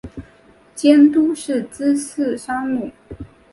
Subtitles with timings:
[0.73, 1.95] 监督是芝
[2.35, 2.89] 山努。